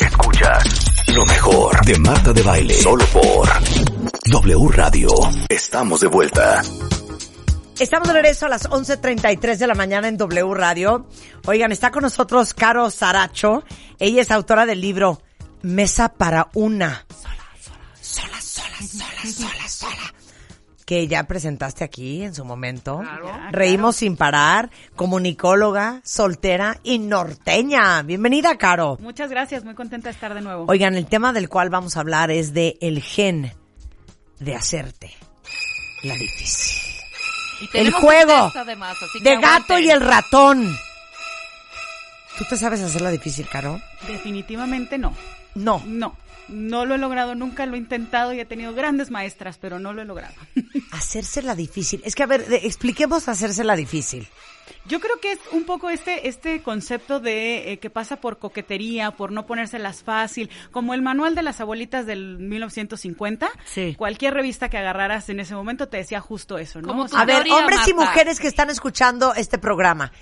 [0.00, 0.64] Escuchas
[1.14, 2.74] lo mejor de Marta de Baile.
[2.74, 3.48] Solo por
[4.26, 5.08] W Radio.
[5.48, 6.62] Estamos de vuelta.
[7.78, 11.06] Estamos de regreso a las 11.33 de la mañana en W Radio.
[11.46, 13.64] Oigan, está con nosotros Caro Saracho.
[13.98, 15.22] Ella es autora del libro
[15.62, 17.06] Mesa para una.
[17.22, 17.34] Sola,
[18.00, 20.14] sola, sola, sola, sola, sola, sola.
[20.84, 23.02] Que ya presentaste aquí en su momento.
[23.50, 28.02] Reímos sin parar, comunicóloga, soltera y norteña.
[28.02, 28.98] Bienvenida, Caro.
[29.00, 30.66] Muchas gracias, muy contenta de estar de nuevo.
[30.68, 33.54] Oigan, el tema del cual vamos a hablar es de el gen
[34.40, 35.10] de hacerte
[36.02, 36.82] la difícil.
[37.60, 40.76] Y El juego un test además, así que de gato y el ratón.
[42.36, 43.80] ¿Tú te sabes hacer la difícil, Caro?
[44.06, 45.14] Definitivamente no.
[45.54, 45.82] No.
[45.86, 46.16] No,
[46.48, 49.92] no lo he logrado, nunca lo he intentado y he tenido grandes maestras, pero no
[49.92, 50.34] lo he logrado.
[50.92, 52.02] Hacerse la difícil.
[52.04, 54.28] Es que, a ver, expliquemos hacerse la difícil.
[54.86, 59.12] Yo creo que es un poco este, este concepto de eh, que pasa por coquetería,
[59.12, 63.48] por no ponérselas fácil, como el manual de las abuelitas del 1950.
[63.64, 63.94] Sí.
[63.96, 66.88] Cualquier revista que agarraras en ese momento te decía justo eso, ¿no?
[66.88, 70.12] Como A ver, hombres y mujeres que están escuchando este programa,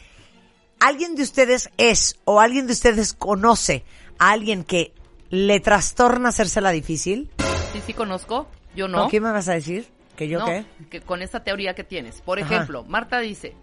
[0.81, 3.85] ¿alguien de ustedes es o alguien de ustedes conoce
[4.19, 4.93] a alguien que
[5.33, 7.31] le trastorna hacerse la difícil?
[7.73, 9.09] Sí, sí conozco, yo no.
[9.09, 9.89] ¿Qué me vas a decir?
[10.15, 10.67] ¿Que yo No, qué?
[10.91, 12.21] que con esta teoría que tienes.
[12.21, 12.55] Por Ajá.
[12.55, 13.57] ejemplo, Marta dice,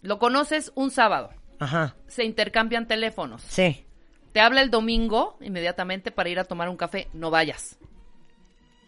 [0.00, 3.84] lo conoces un sábado, Ajá, se intercambian teléfonos, sí.
[4.32, 7.76] te habla el domingo inmediatamente para ir a tomar un café, no vayas.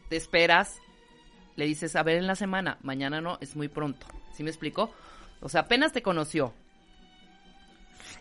[0.08, 0.78] Te esperas,
[1.56, 4.06] le dices, a ver en la semana, mañana no, es muy pronto.
[4.32, 4.90] ¿Sí me explicó?
[5.42, 6.54] O sea, apenas te conoció.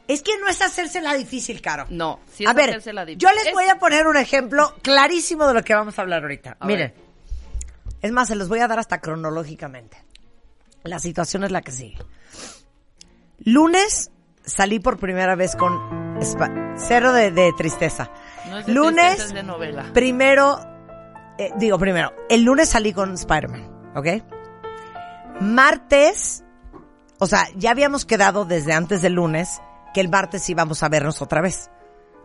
[0.08, 1.86] Es que no es hacerse la difícil, Caro.
[1.90, 3.18] No, sí es a ver, difícil.
[3.18, 6.22] yo les Es- voy a poner un ejemplo clarísimo de lo que vamos a hablar
[6.22, 6.58] ahorita.
[6.60, 7.04] A Miren, ver.
[8.02, 9.98] es más, se los voy a dar hasta cronológicamente.
[10.84, 11.98] La situación es la que sigue.
[13.40, 14.12] Lunes
[14.46, 16.16] salí por primera vez con
[16.78, 18.12] cero de, de tristeza.
[18.48, 19.92] No es de Lunes, tristeza, es de novela.
[19.94, 20.60] primero,
[21.40, 24.08] eh, digo primero, el lunes salí con Spider-Man, ¿ok?
[25.42, 26.44] Martes,
[27.20, 29.62] o sea, ya habíamos quedado desde antes del lunes
[29.96, 31.72] que el martes íbamos a vernos otra vez.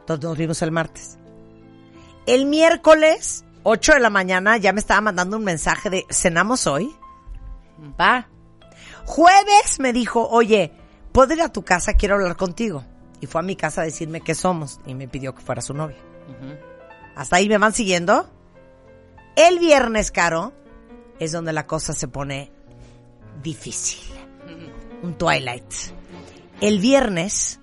[0.00, 1.19] Entonces nos vimos el martes.
[2.26, 6.92] El miércoles, 8 de la mañana, ya me estaba mandando un mensaje de ¿cenamos hoy?
[7.98, 8.26] Va.
[9.04, 10.72] Jueves me dijo, oye,
[11.12, 11.94] ¿puedo ir a tu casa?
[11.94, 12.84] Quiero hablar contigo.
[13.20, 14.81] Y fue a mi casa a decirme qué somos.
[14.84, 15.98] Y me pidió que fuera su novia.
[17.14, 18.28] Hasta ahí me van siguiendo.
[19.37, 20.52] El viernes, Caro,
[21.20, 22.50] es donde la cosa se pone
[23.41, 24.00] difícil.
[25.04, 25.72] Un twilight.
[26.60, 27.59] El viernes,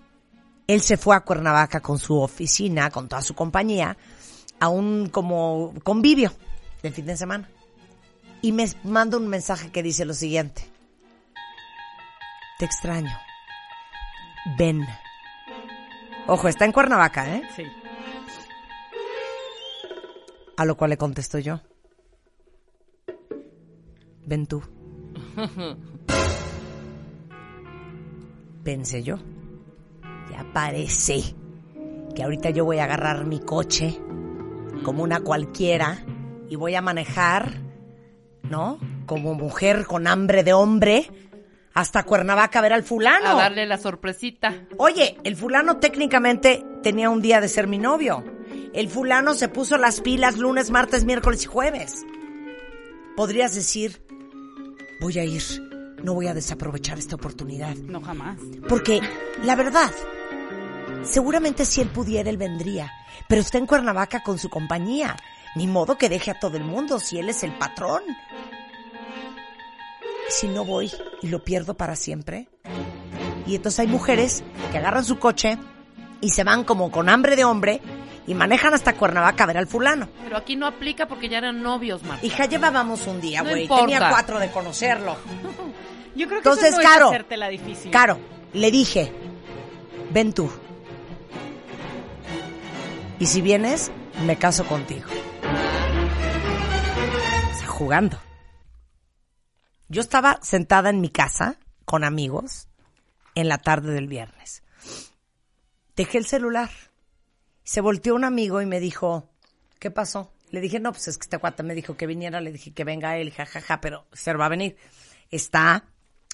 [0.68, 3.98] él se fue a Cuernavaca con su oficina, con toda su compañía,
[4.60, 6.34] a un como convivio
[6.84, 7.50] de fin de semana.
[8.42, 10.70] Y me manda un mensaje que dice lo siguiente.
[12.60, 13.18] Te extraño.
[14.58, 14.86] Ven.
[16.28, 17.44] Ojo, está en Cuernavaca, ¿eh?
[17.56, 17.64] Sí.
[20.58, 21.62] A lo cual le contesto yo.
[24.26, 24.62] Ven tú.
[28.64, 29.18] Pensé yo.
[30.54, 31.36] Parece
[32.16, 34.00] que ahorita yo voy a agarrar mi coche
[34.84, 36.04] como una cualquiera
[36.50, 37.62] y voy a manejar,
[38.44, 38.80] ¿no?
[39.06, 41.10] Como mujer con hambre de hombre
[41.78, 43.30] hasta Cuernavaca a ver al fulano.
[43.30, 44.66] A darle la sorpresita.
[44.78, 48.24] Oye, el fulano técnicamente tenía un día de ser mi novio.
[48.74, 52.04] El fulano se puso las pilas lunes, martes, miércoles y jueves.
[53.16, 54.02] Podrías decir,
[55.00, 55.44] voy a ir,
[56.04, 57.76] no voy a desaprovechar esta oportunidad.
[57.76, 58.40] No, jamás.
[58.68, 59.00] Porque,
[59.44, 59.92] la verdad,
[61.04, 62.92] seguramente si él pudiera, él vendría.
[63.28, 65.16] Pero está en Cuernavaca con su compañía.
[65.56, 68.04] Ni modo que deje a todo el mundo si él es el patrón.
[70.30, 72.48] Si no voy y lo pierdo para siempre.
[73.46, 75.58] Y entonces hay mujeres que agarran su coche
[76.22, 77.82] y se van como con hambre de hombre
[78.28, 80.10] y manejan hasta Cuernavaca a ver al fulano.
[80.24, 82.26] Pero aquí no aplica porque ya eran novios, Marta.
[82.26, 83.68] Hija, llevábamos un día, güey.
[83.68, 85.16] Tenía cuatro de conocerlo.
[86.16, 87.92] Yo creo que Entonces, eso no Caro, es hacerte la difícil.
[87.92, 88.20] Caro,
[88.54, 89.14] le dije,
[90.12, 90.52] ven tú.
[93.20, 93.92] Y si vienes,
[94.26, 95.08] me caso contigo.
[97.52, 98.20] O sea, jugando.
[99.90, 102.68] Yo estaba sentada en mi casa con amigos
[103.34, 104.62] en la tarde del viernes.
[105.96, 106.70] Dejé el celular.
[107.64, 109.28] Se volteó un amigo y me dijo,
[109.80, 110.32] ¿qué pasó?
[110.52, 112.84] Le dije, no, pues es que este cuate me dijo que viniera, le dije que
[112.84, 114.78] venga él, jajaja, pero se va a venir.
[115.32, 115.86] Está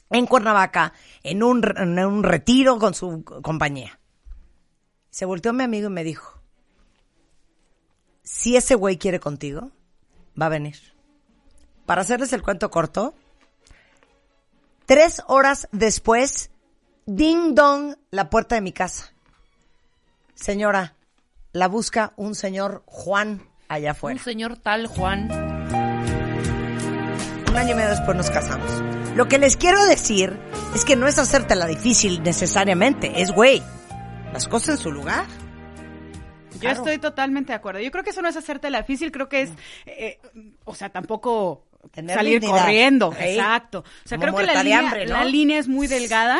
[0.09, 0.93] en Cuernavaca,
[1.23, 3.99] en un, en un retiro con su compañía.
[5.09, 6.42] Se volteó mi amigo y me dijo,
[8.23, 9.71] si ese güey quiere contigo,
[10.39, 10.77] va a venir.
[11.85, 13.13] Para hacerles el cuento corto,
[14.85, 16.49] tres horas después,
[17.05, 19.13] ding dong, la puerta de mi casa.
[20.35, 20.95] Señora,
[21.51, 24.17] la busca un señor Juan allá afuera.
[24.17, 25.29] Un señor tal Juan.
[27.49, 28.71] Un año y medio después nos casamos.
[29.15, 30.39] Lo que les quiero decir
[30.73, 33.61] es que no es hacértela difícil necesariamente, es güey,
[34.31, 35.25] las cosas en su lugar.
[36.63, 36.79] Yo Claro.
[36.85, 37.79] estoy totalmente de acuerdo.
[37.81, 39.51] Yo creo que eso no es hacerte la difícil, creo que es,
[39.85, 40.19] eh,
[40.65, 42.61] o sea, tampoco Tener salir dignidad.
[42.61, 43.13] corriendo.
[43.19, 43.79] Exacto.
[43.79, 45.13] O sea, Como creo que la línea, hambre, ¿no?
[45.13, 46.39] la línea es muy delgada,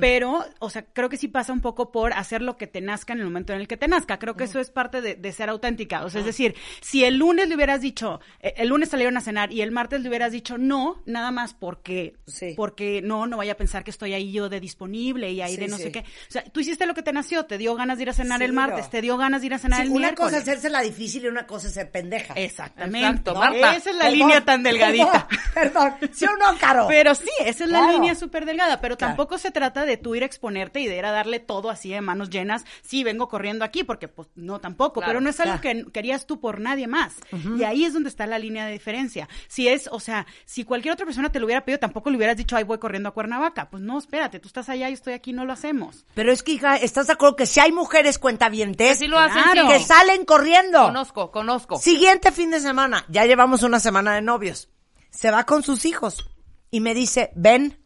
[0.00, 3.12] pero, o sea, creo que sí pasa un poco por hacer lo que te nazca
[3.12, 4.18] en el momento en el que te nazca.
[4.18, 6.04] Creo que eso es parte de, de ser auténtica.
[6.04, 9.20] O sea, es decir, si el lunes le hubieras dicho, eh, el lunes salieron a
[9.20, 12.54] cenar y el martes le hubieras dicho no, nada más porque, Sí.
[12.56, 15.60] porque no, no vaya a pensar que estoy ahí yo de disponible y ahí Sí,
[15.60, 15.84] de no sí.
[15.84, 16.00] sé qué.
[16.00, 18.42] O sea, tú hiciste lo que te nació, te dio ganas de ir a cenar
[18.42, 20.30] el martes, te dio ganas de ir a cenar el una miércoles.
[20.32, 22.34] cosa es hacerse la difícil y una cosa es ser pendeja.
[22.34, 23.06] Exactamente.
[23.06, 23.40] Exacto, ¿no?
[23.40, 23.76] Marta.
[23.76, 25.28] Esa es la Perdón, línea tan delgadita.
[25.54, 26.10] Perdón, perdón.
[26.14, 26.86] ¿Sí o no, Caro?
[26.88, 27.92] Pero sí, esa es la Claro.
[27.94, 29.10] línea súper delgada, pero Claro.
[29.12, 31.90] tampoco se trata de tú ir a exponerte y de ir a darle todo así
[31.90, 32.64] de manos llenas.
[32.82, 35.84] Sí, vengo corriendo aquí, porque pues no tampoco, Claro, pero no es algo claro.
[35.86, 37.14] que querías tú por nadie más.
[37.58, 39.28] Y ahí es donde está la línea de diferencia.
[39.48, 42.36] Si es, o sea, si cualquier otra persona te lo hubiera pedido, tampoco le hubieras
[42.36, 43.70] dicho, ay, voy corriendo a Cuernavaca.
[43.70, 46.04] Pues no, espérate, tú estás allá y estoy aquí, no lo hacemos.
[46.14, 49.18] Pero es que, hija, ¿estás de acuerdo que si hay mujeres cuentavientes Que sí lo
[49.18, 49.62] hacen, Claro.
[49.68, 49.72] sí.
[49.72, 50.82] que salen corriendo?
[50.84, 51.78] Conozco, conozco.
[51.78, 54.68] Siguiente fin de semana, ya llevamos una semana de novios.
[55.14, 56.28] Se va con sus hijos
[56.70, 57.78] y me dice, ven,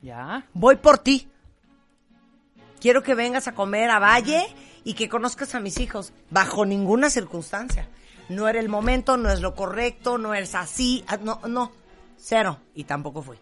[0.00, 0.46] Ya.
[0.54, 1.28] voy por ti.
[2.80, 4.46] Quiero que vengas a comer a Valle
[4.84, 6.12] y que conozcas a mis hijos.
[6.30, 7.88] Bajo ninguna circunstancia.
[8.28, 11.72] No era el momento, no es lo correcto, no es así, ah, no, no,
[12.16, 12.60] cero.
[12.74, 13.38] Y tampoco fui.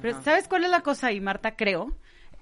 [0.00, 1.56] Pero ¿sabes cuál es la cosa ahí, Marta?
[1.56, 1.96] Creo.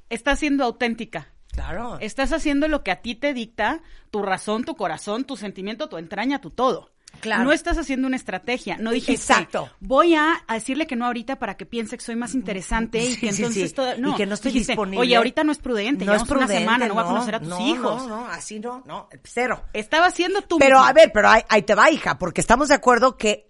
[0.09, 1.33] Estás siendo auténtica.
[1.53, 1.99] Claro.
[2.01, 5.97] Estás haciendo lo que a ti te dicta tu razón, tu corazón, tu sentimiento, tu
[5.97, 6.91] entraña, tu todo.
[7.21, 7.45] Claro.
[7.45, 8.77] No estás haciendo una estrategia.
[8.79, 9.71] No dijiste, Exacto.
[9.81, 13.21] voy a, decirle que no ahorita para que piense que soy más interesante y Sí,
[13.21, 13.75] que sí, entonces sí.
[13.75, 13.97] todo.
[13.99, 15.01] No, Y que no estoy dijiste, disponible.
[15.01, 16.05] Oye, ahorita no es prudente.
[16.05, 18.03] no es llevamos prudente, una semana, no, voy a conocer a tus no, hijos.
[18.07, 19.65] No, no, así no, no, cero.
[19.73, 20.89] Estaba haciendo tú Pero misma.
[20.89, 23.49] a ver, pero ahí, ahí te va, hija, porque estamos de acuerdo que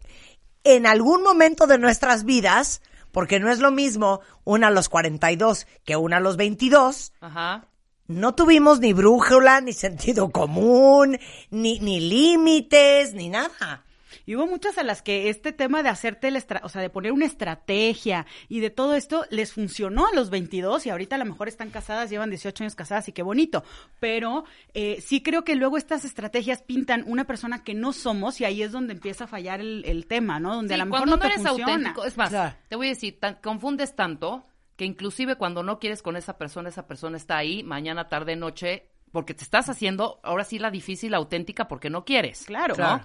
[0.64, 2.82] en algún momento de nuestras vidas,
[3.12, 7.64] porque no es lo mismo una a los 42 que una a los 22, Ajá.
[8.08, 11.18] No tuvimos ni brújula, ni sentido común,
[11.50, 13.82] ni, ni límites, ni nada.
[14.28, 16.90] Y hubo muchas a las que este tema de hacerte, la estra- o sea, de
[16.90, 21.18] poner una estrategia y de todo esto les funcionó a los 22 y ahorita a
[21.20, 23.62] lo mejor están casadas, llevan 18 años casadas y qué bonito.
[24.00, 24.44] Pero
[24.74, 28.62] eh, sí creo que luego estas estrategias pintan una persona que no somos y ahí
[28.62, 30.56] es donde empieza a fallar el, el tema, ¿no?
[30.56, 31.72] Donde Sí, a lo mejor cuando no no te eres funciona.
[31.74, 32.56] auténtico, es más, Claro.
[32.68, 34.44] te voy a decir, tan- confundes tanto
[34.76, 38.88] que inclusive cuando no quieres con esa persona, esa persona está ahí mañana, tarde, noche,
[39.12, 42.44] porque te estás haciendo ahora sí la difícil, auténtica, porque no quieres.
[42.44, 42.74] Claro.
[42.76, 43.00] ¿no?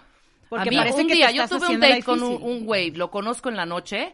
[0.50, 2.42] Porque a mí, parece un que te día yo tuve un la date con un,
[2.42, 4.14] un güey, lo conozco en la noche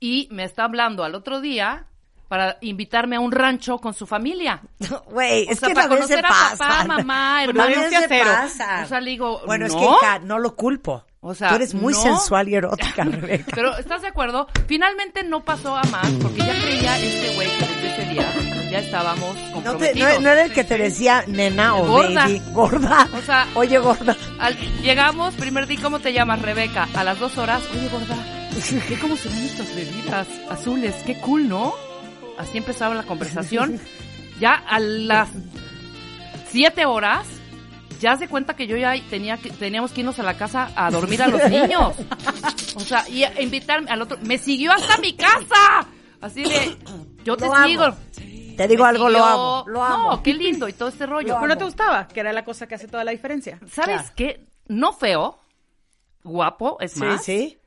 [0.00, 1.86] y me está hablando al otro día
[2.30, 4.62] para invitarme a un rancho con su familia.
[5.06, 7.84] Güey, es sea, que para también se conocer a papá, mamá, hermanos.
[7.90, 8.30] se cero.
[8.32, 8.84] pasan.
[8.84, 10.18] O sea, le digo, Bueno, es que, ¿no?
[10.22, 11.04] no lo culpo.
[11.22, 12.02] O sea, Tú eres muy no.
[12.02, 13.52] sensual y erótica, Rebeca.
[13.54, 14.46] Pero, ¿estás de acuerdo?
[14.66, 18.26] Finalmente no pasó a más, porque ya creía este güey que desde ese día
[18.70, 20.14] ya estábamos No, te- comprometidos.
[20.14, 22.22] no, no era el que te decía nena o Gorda.
[22.24, 22.40] baby.
[22.52, 23.08] Gorda.
[23.16, 24.16] O sea- Oye, gorda.
[24.38, 26.88] Al- llegamos, primer día, ¿cómo te llamas, Rebeca?
[26.94, 28.16] A las dos horas, oye, gorda,
[28.88, 30.94] ¿qué cómo se ven estas bebidas azules?
[31.04, 31.74] Qué cool, ¿no?
[32.38, 33.78] Así empezaba la conversación.
[34.40, 35.28] Ya a las
[36.50, 37.26] siete horas,
[38.00, 40.90] ya se cuenta que yo ya tenía que, teníamos que irnos a la casa a
[40.90, 41.94] dormir a los niños.
[42.74, 45.86] O sea, y a invitarme al otro, me siguió hasta mi casa.
[46.20, 46.76] Así de,
[47.24, 47.66] yo te Lo amo.
[47.68, 47.84] sigo.
[48.56, 49.64] Te digo Me algo, lo amo.
[49.68, 50.10] Lo amo.
[50.12, 51.34] No, qué lindo y todo este rollo.
[51.36, 53.58] Pero no te gustaba, que era la cosa que hace toda la diferencia.
[53.70, 54.12] ¿Sabes Claro.
[54.16, 54.46] qué?
[54.68, 55.38] No feo,
[56.22, 57.24] guapo, es Sí, más.
[57.24, 57.58] sí.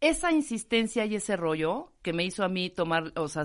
[0.00, 3.44] Esa insistencia y ese rollo que me hizo a mí tomar, o sea,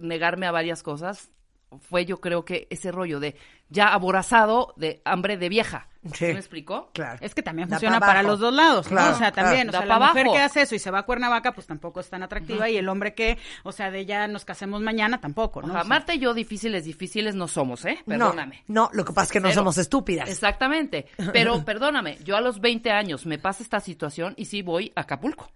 [0.00, 1.30] negarme a varias cosas,
[1.80, 3.36] fue yo creo que ese rollo de
[3.68, 5.88] ya aborazado de hambre de vieja.
[6.14, 6.26] Sí.
[6.26, 6.90] ¿Me explicó?
[6.94, 7.18] Claro.
[7.20, 8.92] Es que también funciona pa' para los dos lados, ¿no?
[8.92, 9.78] Claro, O sea, también, claro.
[9.78, 10.36] o sea, la mujer abajo.
[10.36, 12.88] que hace eso y se va a Cuernavaca, pues tampoco es tan atractiva, y el
[12.88, 15.68] hombre que, o sea, de ella nos casemos mañana, tampoco, ¿no?
[15.68, 17.98] O sea, Marta y yo difíciles, difíciles no somos, ¿eh?
[18.06, 18.62] Perdóname.
[18.68, 20.30] No, no, lo que pasa es que no somos estúpidas.
[20.30, 21.06] Exactamente.
[21.32, 25.02] Pero perdóname, yo a los 20 años me pasa esta situación y sí voy a
[25.02, 25.50] Acapulco.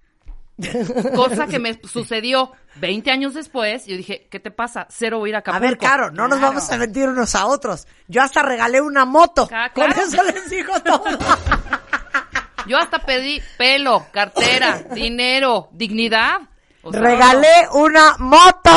[1.15, 3.87] Cosa que me sucedió 20 años después.
[3.87, 4.87] Yo dije, ¿qué te pasa?
[4.91, 5.67] Cero voy a ir a A Acapulco.
[5.67, 7.87] ver, Caro, no nos vamos a mentir unos a otros.
[8.09, 9.49] Yo hasta regalé una moto.
[9.75, 11.05] Con eso les digo todo.
[12.67, 16.41] Yo hasta pedí pelo, cartera, dinero, dignidad.
[16.83, 18.71] O sea, regalé una moto.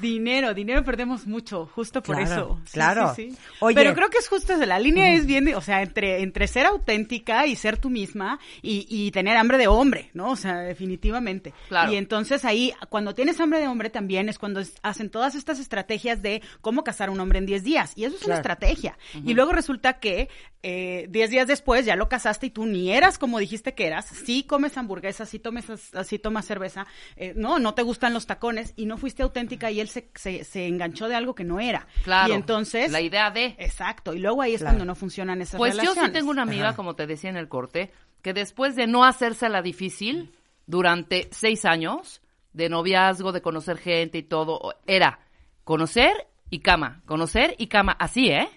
[0.00, 2.60] Dinero, dinero perdemos mucho, justo por Claro, eso.
[2.66, 3.14] Sí, claro.
[3.14, 3.38] sí, sí.
[3.60, 3.74] Oye.
[3.74, 6.46] Pero creo que es justo eso, la línea es bien, de- o sea, entre, entre
[6.48, 10.30] ser auténtica y ser tú misma y, y tener hambre de hombre, ¿no?
[10.30, 11.52] O sea, definitivamente.
[11.68, 11.92] Claro.
[11.92, 15.58] Y entonces ahí, cuando tienes hambre de hombre también es cuando es- hacen todas estas
[15.58, 17.92] estrategias de cómo casar a un hombre en 10 días.
[17.96, 18.98] Y eso es una estrategia.
[19.24, 20.28] Y luego resulta que
[20.62, 24.06] eh, 10 días después ya lo casaste y tú ni eras como dijiste que eras.
[24.06, 25.64] Sí comes hamburguesas, sí, tomes,
[26.04, 26.86] sí tomas cerveza.
[27.16, 30.44] eh, no, no te gustan los tacones y no fuiste auténtica y él se, se,
[30.44, 31.86] se enganchó de algo que no era.
[32.04, 32.32] Claro.
[32.32, 32.90] Y entonces...
[32.92, 33.54] La idea de.
[33.58, 34.12] Exacto.
[34.14, 34.74] Y luego ahí es Claro.
[34.76, 36.10] cuando no funcionan esas Pues yo relaciones.
[36.10, 37.90] sí tengo una amiga, como te decía en el corte,
[38.22, 40.32] que después de no hacerse la difícil
[40.66, 42.20] durante seis años
[42.52, 45.20] de noviazgo, de conocer gente y todo, era
[45.64, 48.48] conocer y cama, conocer y cama, así, ¿eh?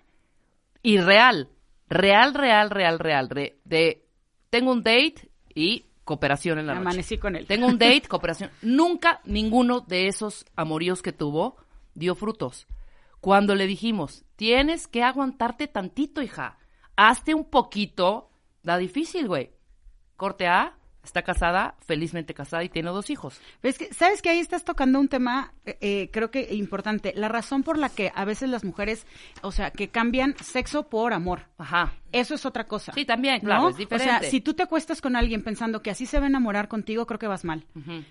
[0.82, 1.50] Y real,
[1.90, 4.06] real, real, real, real, re- de
[4.50, 6.88] tengo un date y cooperación en la noche.
[6.88, 7.46] Amanecí con él.
[7.46, 8.50] Tengo un date, cooperación.
[8.64, 11.58] Nunca ninguno de esos amoríos que tuvo
[11.94, 12.66] dio frutos.
[13.22, 16.58] Cuando le dijimos, tienes que aguantarte tantito, hija.
[16.96, 18.32] Hazte un poquito.
[18.64, 19.52] Da difícil, güey.
[20.18, 20.79] Corte A,
[21.10, 23.40] está casada, felizmente casada y tiene dos hijos.
[23.62, 27.14] Ves que, ¿Sabes que ahí estás tocando un tema, eh, eh, creo que importante?
[27.16, 29.06] La razón por la que a veces las mujeres,
[29.42, 31.48] o sea, que cambian sexo por amor.
[31.58, 31.94] Ajá.
[32.12, 32.94] Eso es otra cosa.
[32.94, 33.70] Sí, también, claro, ¿no?
[33.70, 34.16] es diferente.
[34.16, 36.68] O sea, si tú te acuestas con alguien pensando que así se va a enamorar
[36.68, 37.66] contigo, creo que vas mal.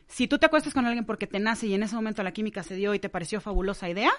[0.06, 2.62] Si tú te acuestas con alguien porque te nace y en ese momento la química
[2.62, 4.12] se dio y te pareció fabulosa idea,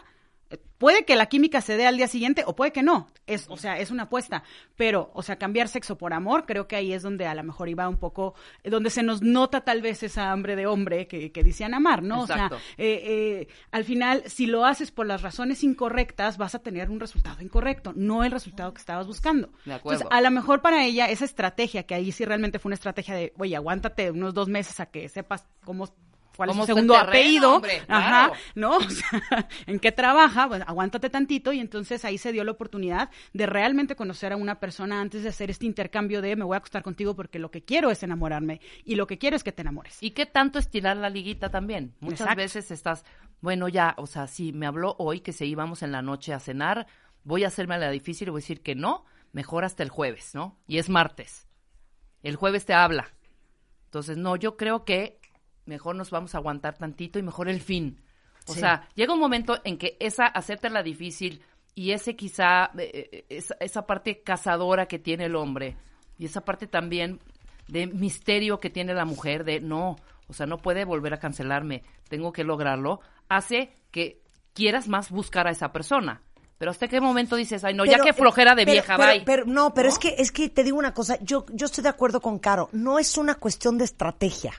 [0.79, 3.07] puede que la química se dé al día siguiente o puede que no.
[3.27, 4.43] Es, o sea, es una apuesta.
[4.75, 7.69] Pero, o sea, cambiar sexo por amor, creo que ahí es donde a lo mejor
[7.69, 11.31] iba un poco, eh, donde se nos nota tal vez esa hambre de hombre que,
[11.31, 12.21] que decían amar, ¿no?
[12.21, 12.55] Exacto.
[12.55, 16.59] O sea, eh, eh, al final, si lo haces por las razones incorrectas, vas a
[16.59, 19.49] tener un resultado incorrecto, no el resultado que estabas buscando.
[19.65, 20.01] De acuerdo.
[20.01, 23.15] Entonces, a lo mejor para ella esa estrategia, que ahí sí realmente fue una estrategia
[23.15, 25.87] de, oye, aguántate unos dos meses a que sepas cómo
[26.39, 27.81] cuál es ¿Cómo su segundo terreno, apellido, hombre?
[27.89, 28.33] ajá, Claro.
[28.55, 28.77] ¿no?
[28.77, 33.09] O sea, en qué trabaja, pues aguántate tantito y entonces ahí se dio la oportunidad
[33.33, 36.59] de realmente conocer a una persona antes de hacer este intercambio de me voy a
[36.59, 39.63] acostar contigo porque lo que quiero es enamorarme y lo que quiero es que te
[39.63, 39.97] enamores.
[40.01, 41.93] ¿Y qué tanto estirar la liguita también?
[41.99, 42.37] Muchas Exacto.
[42.37, 43.03] veces estás,
[43.41, 46.39] bueno, ya, o sea, si me habló hoy que se íbamos en la noche a
[46.39, 46.87] cenar,
[47.25, 49.03] voy a hacerme la difícil y voy a decir que no,
[49.33, 50.57] mejor hasta el jueves, ¿no?
[50.67, 51.49] Y es martes.
[52.23, 53.09] El jueves te habla.
[53.85, 55.18] Entonces, no, yo creo que
[55.65, 57.99] mejor nos vamos a aguantar tantito y mejor el fin.
[58.47, 58.59] O Sí.
[58.61, 61.41] sea, llega un momento en que esa hacerte la difícil
[61.75, 65.77] y ese quizá, eh, eh, esa, esa parte cazadora que tiene el hombre
[66.17, 67.19] y esa parte también
[67.67, 69.95] de misterio que tiene la mujer de no,
[70.27, 72.99] o sea, no puede volver a cancelarme, tengo que lograrlo,
[73.29, 74.21] hace que
[74.53, 76.21] quieras más buscar a esa persona.
[76.57, 79.21] Pero hasta qué momento dices, ay, no, ya que flojera de pero- vieja, pero- bye.
[79.23, 81.89] pero- no, pero es que es que te digo una cosa, yo yo estoy de
[81.89, 84.51] acuerdo con Caro, no es una cuestión de estrategia.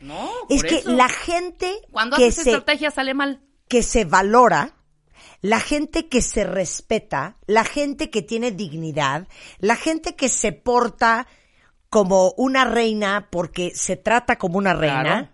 [0.00, 0.90] No, Es por que eso.
[0.92, 3.40] la gente Cuando que haces se estrategia sale mal.
[3.68, 4.74] que se valora,
[5.42, 9.26] la gente que se respeta, la gente que tiene dignidad,
[9.58, 11.26] la gente que se porta
[11.88, 15.28] como una reina porque se trata como una reina, Claro.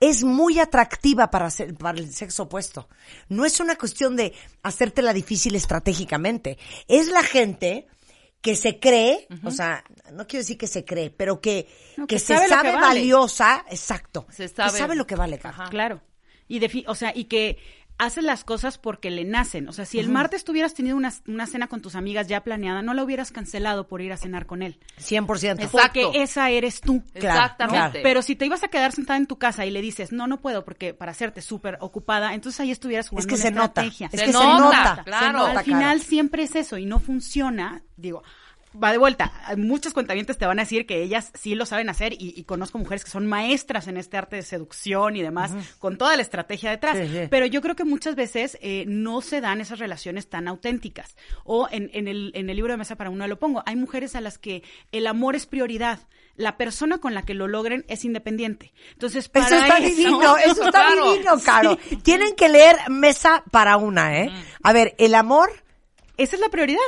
[0.00, 2.88] es muy atractiva para, ser- para el sexo opuesto.
[3.28, 4.32] No es una cuestión de
[4.62, 6.56] hacértela difícil estratégicamente.
[6.86, 7.86] Es la gente
[8.40, 12.14] que se cree, o sea, no quiero decir que se cree, pero que, No, que,
[12.16, 13.00] que se sabe sabe, lo que vale.
[13.00, 14.26] valiosa, exacto.
[14.30, 14.78] Se que sabe.
[14.78, 15.40] sabe lo que vale.
[15.42, 15.68] Ajá.
[15.70, 16.00] Claro.
[16.46, 17.58] Y defi- o sea, y que
[17.98, 19.68] hace las cosas porque le nacen.
[19.68, 22.80] O sea, si el martes tuvieras tenido una, una cena con tus amigas ya planeada,
[22.82, 24.78] no la hubieras cancelado por ir a cenar con él.
[25.00, 25.62] 100%.
[25.62, 25.68] Exacto.
[25.72, 27.02] Porque esa eres tú.
[27.14, 27.76] Claro, Exactamente.
[27.78, 28.00] claro.
[28.02, 30.40] Pero si te ibas a quedar sentada en tu casa y le dices, no, no
[30.40, 33.66] puedo porque para hacerte súper ocupada, entonces ahí estuvieras jugando que una se nota.
[33.82, 34.06] estrategia.
[34.12, 35.02] Es Se que se nota, nota.
[35.04, 35.26] claro.
[35.26, 35.64] se nota, Al Caro.
[35.64, 37.82] final siempre es eso y no funciona.
[37.96, 38.22] Digo,
[38.82, 39.32] va de vuelta.
[39.56, 42.78] Muchos cuentavientes te van a decir que ellas sí lo saben hacer y, y conozco
[42.78, 46.70] mujeres que son maestras en este arte de seducción y demás, con toda la estrategia
[46.70, 46.96] detrás.
[46.98, 47.26] Sí, sí.
[47.30, 51.16] Pero yo creo que muchas veces eh, no se dan esas relaciones tan auténticas.
[51.44, 53.62] O en, en el, en el libro de Mesa para Uno lo pongo.
[53.66, 56.00] Hay mujeres a las que el amor es prioridad.
[56.36, 58.72] La persona con la que lo logren es independiente.
[58.92, 61.12] Entonces, para Eso está eso- divino, eso está Claro.
[61.12, 61.78] divino, Caro.
[62.04, 64.30] Tienen que leer Mesa para una, ¿eh?
[64.62, 65.50] A ver, el amor,
[66.16, 66.78] Esa es la prioridad.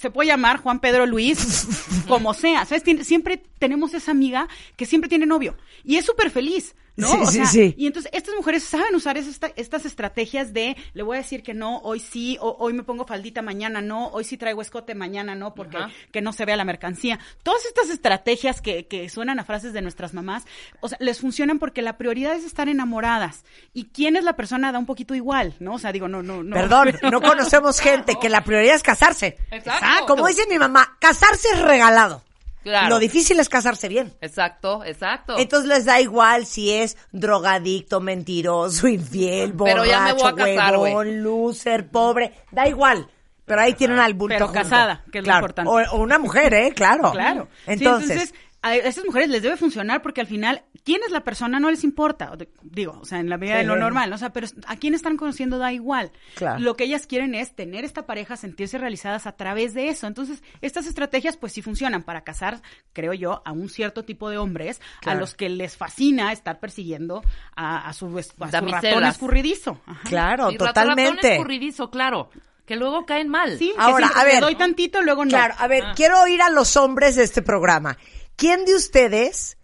[0.00, 1.66] Se puede llamar Juan Pedro Luis,
[2.08, 2.64] como sea.
[2.64, 2.84] ¿Sabes?
[2.84, 5.56] Tien- siempre tenemos esa amiga que siempre tiene novio.
[5.84, 6.74] Y es súper feliz.
[7.00, 7.08] ¿No?
[7.08, 7.74] Sí, O sí, sea, sí.
[7.76, 11.54] Y entonces estas mujeres saben usar esta- estas estrategias de le voy a decir que
[11.54, 15.34] no, hoy sí, o, hoy me pongo faldita, mañana no, hoy sí traigo escote, mañana
[15.34, 15.90] no, porque Ajá.
[16.12, 17.18] que no se vea la mercancía.
[17.42, 20.44] Todas estas estrategias que, que suenan a frases de nuestras mamás,
[20.80, 23.44] o sea, les funcionan porque la prioridad es estar enamoradas.
[23.74, 24.72] ¿Y quién es la persona?
[24.72, 25.74] Da un poquito igual, ¿no?
[25.74, 26.54] O sea, digo, no, no, no.
[26.54, 29.36] Perdón, no conocemos gente que la prioridad es casarse.
[29.50, 30.06] Exacto.
[30.06, 32.22] Como dice mi mamá, casarse es regalado.
[32.62, 32.88] Claro.
[32.90, 34.12] Lo difícil es casarse bien.
[34.20, 35.38] Exacto, exacto.
[35.38, 40.34] Entonces les da igual si es drogadicto, mentiroso, infiel, borracho, Pero ya me voy a
[40.34, 40.92] casar, güey.
[40.94, 43.08] huevón, loser, pobre, da igual.
[43.46, 44.62] Pero ahí tienen al bulto Pero junto.
[44.62, 45.70] casada, que es lo importante.
[45.70, 46.72] O, o una mujer, ¿eh?
[46.74, 47.10] Claro.
[47.12, 47.48] Claro.
[47.64, 51.58] Sí, Entonces, a estas mujeres les debe funcionar porque al final, ¿quién es la persona?
[51.58, 52.30] No les importa.
[52.62, 54.16] Digo, o sea, en la medida de lo normal, ¿no?
[54.16, 56.12] O sea, pero a quién están conociendo da igual.
[56.34, 56.58] Claro.
[56.60, 60.06] Lo que ellas quieren es tener esta pareja, sentirse realizadas a través de eso.
[60.06, 62.60] Entonces, estas estrategias, pues sí funcionan para casar,
[62.92, 65.18] creo yo, a un cierto tipo de hombres Claro.
[65.18, 67.22] a los que les fascina estar persiguiendo
[67.56, 68.36] a, a su, a su
[68.66, 69.80] ratón escurridizo.
[69.86, 70.00] Ajá.
[70.08, 71.32] claro, Sí, rato- ratón totalmente.
[71.32, 72.30] escurridizo, claro.
[72.66, 73.58] Que luego caen mal.
[73.58, 74.40] Sí, que Ahora, a le ver.
[74.42, 75.30] doy tantito, luego no.
[75.30, 75.92] Claro, a ver, Ah.
[75.96, 77.96] quiero oír a los hombres de este programa.
[78.36, 79.58] ¿Quién de ustedes,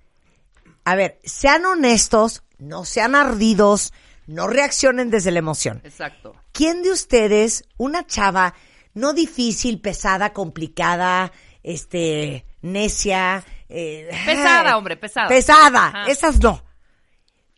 [0.84, 3.92] a ver, sean honestos, no sean ardidos,
[4.26, 5.80] no reaccionen desde la emoción?
[5.84, 6.34] Exacto.
[6.52, 8.54] ¿Quién de ustedes, una chava
[8.94, 11.30] no difícil, pesada, complicada,
[11.62, 15.28] este, necia, eh, Pesada, hombre, pesada.
[15.28, 16.06] Pesada, Ajá.
[16.06, 16.62] esas no.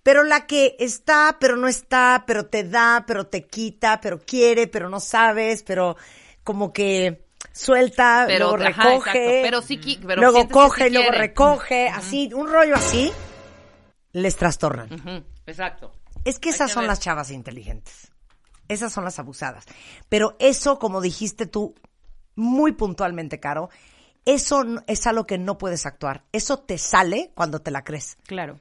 [0.02, 4.66] Pero la que está, pero no está, pero te da, pero te quita, pero quiere,
[4.66, 5.96] pero no sabes, pero
[6.42, 9.40] como que suelta, Pero, luego ajá, recoge.
[9.42, 13.12] Pero sí pero luego coge, sí luego recoge, así, un rollo así,
[14.12, 15.24] les trastornan.
[15.46, 15.92] Exacto.
[16.24, 16.88] Es que Hay esas que son ver.
[16.88, 18.12] las chavas inteligentes.
[18.68, 19.64] Esas son las abusadas.
[20.08, 21.74] Pero eso, como dijiste tú,
[22.36, 23.70] muy puntualmente, Caro,
[24.24, 26.24] eso es algo que no puedes actuar.
[26.32, 28.18] Eso te sale cuando te la crees.
[28.26, 28.60] Claro.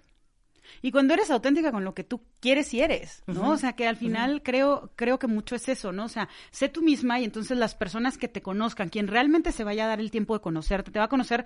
[0.81, 3.51] Y cuando eres auténtica con lo que tú quieres y eres, ¿no?
[3.51, 6.05] O sea, que al final creo creo que mucho es eso, ¿no?
[6.05, 9.63] O sea, sé tú misma y entonces las personas que te conozcan, quien realmente se
[9.63, 11.45] vaya a dar el tiempo de conocerte, te va a conocer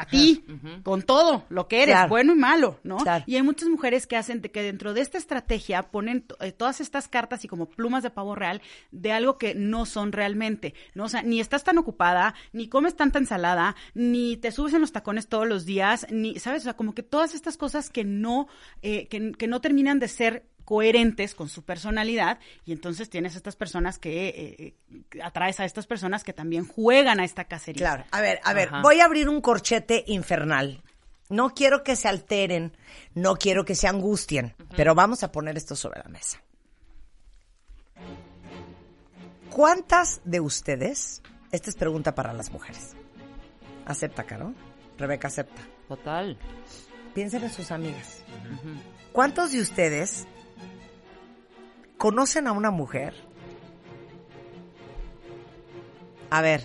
[0.00, 0.44] a ti,
[0.82, 2.08] con todo lo que eres, Claro.
[2.08, 2.98] bueno y malo, ¿no?
[2.98, 3.24] Claro.
[3.26, 6.80] Y hay muchas mujeres que hacen de que dentro de esta estrategia ponen eh, todas
[6.80, 8.60] estas cartas y como plumas de pavo real
[8.90, 11.04] de algo que no son realmente, ¿no?
[11.04, 14.92] O sea, ni estás tan ocupada, ni comes tanta ensalada, ni te subes en los
[14.92, 16.62] tacones todos los días, ni, ¿sabes?
[16.62, 18.48] O sea, como que todas estas cosas que no,
[18.82, 23.56] eh, que, que no terminan de ser coherentes con su personalidad y entonces tienes estas
[23.56, 27.78] personas que eh, eh, atraes a estas personas que también juegan a esta cacería.
[27.86, 28.04] Claro.
[28.10, 28.82] A ver, a ver, Ajá.
[28.82, 30.82] voy a abrir un corchete infernal.
[31.28, 32.76] No quiero que se alteren,
[33.14, 36.42] no quiero que se angustien, pero vamos a poner esto sobre la mesa.
[39.50, 42.94] ¿Cuántas de ustedes, esta es pregunta para las mujeres,
[43.86, 44.52] acepta, Caro?
[44.98, 45.62] Rebeca acepta.
[45.88, 46.36] Total.
[47.14, 48.22] Piensen en sus amigas.
[49.12, 50.26] ¿Cuántos de ustedes
[51.98, 53.14] conocen a una mujer?
[56.30, 56.62] A ver,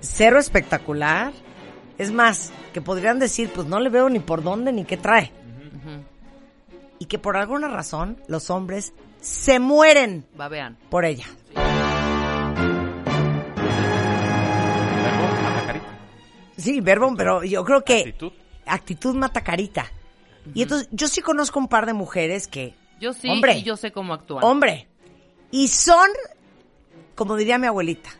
[0.00, 1.32] cero espectacular.
[1.98, 5.32] Es más, que podrían decir, pues no le veo ni por dónde ni qué trae.
[6.98, 10.78] Y que por alguna razón los hombres se mueren Babean.
[10.88, 11.26] por ella.
[15.02, 15.86] Verbo, mata carita.
[16.56, 18.32] Sí, verbo, pero yo creo que Actitud.
[18.66, 19.86] actitud mata carita.
[20.54, 23.58] Y entonces yo sí conozco un par de mujeres que Yo sí, Hombre.
[23.58, 24.44] y yo sé cómo actuar.
[24.44, 24.86] Hombre.
[25.50, 26.08] Y son,
[27.16, 28.10] como diría mi abuelita,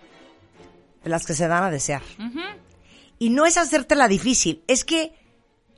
[1.05, 2.03] de las que se dan a desear.
[3.21, 5.15] Y no es hacértela difícil, es que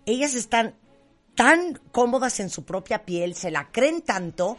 [0.06, 0.74] ellas están
[1.34, 4.56] tan cómodas en su propia piel, se la creen tanto,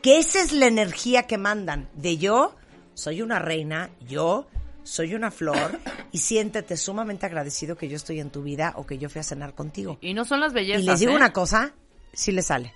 [0.00, 1.90] que esa es la energía que mandan.
[1.92, 2.56] De yo
[2.94, 4.48] soy una reina, yo
[4.84, 5.78] soy una flor,
[6.12, 9.24] y siéntete sumamente agradecido que yo estoy en tu vida o que yo fui a
[9.24, 9.98] cenar contigo.
[10.00, 10.82] Y no son las bellezas.
[10.82, 11.16] Y les digo ¿eh?
[11.16, 11.74] una cosa,
[12.14, 12.72] sí les sale.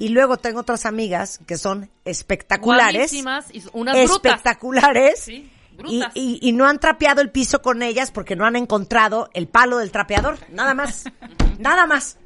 [0.00, 3.12] Y luego tengo otras amigas que son espectaculares.
[3.12, 4.32] Y unas brutas.
[4.32, 5.28] espectaculares.
[5.28, 6.10] Y, brutas.
[6.14, 9.78] y- y no han trapeado el piso con ellas porque no han encontrado el palo
[9.78, 10.38] del trapeador.
[10.50, 11.04] Nada más.
[11.58, 12.16] Nada más.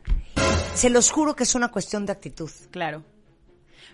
[0.75, 2.51] Se los juro que es una cuestión de actitud.
[2.71, 3.03] Claro.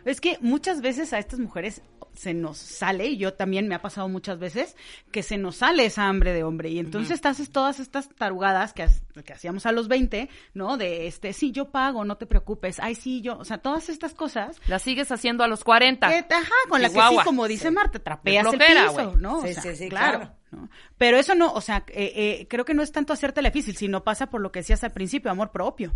[0.04, 1.82] Es que muchas veces a estas mujeres
[2.14, 4.76] se nos sale, y yo también me ha pasado muchas veces,
[5.12, 6.68] que se nos sale esa hambre de hombre.
[6.70, 8.86] Y entonces te haces todas estas tarugadas que,
[9.24, 10.76] que hacíamos a los 20, ¿no?
[10.76, 12.80] De este, sí, yo pago, no te preocupes.
[12.80, 13.38] Ay, sí, yo.
[13.38, 14.60] O sea, todas estas cosas.
[14.66, 16.08] Las sigues haciendo a los 40.
[16.08, 19.16] que, ajá, con la que sí, como dice Marta, trapeas el piso, güey.
[19.16, 19.38] ¿no?
[19.38, 20.18] O Sí, sea, sí, sí, claro.
[20.18, 20.36] claro.
[20.50, 20.68] ¿no?
[20.98, 24.02] Pero eso no, o sea, eh, eh, creo que no es tanto hacerte difícil, sino
[24.02, 25.94] pasa por lo que decías al principio, amor propio.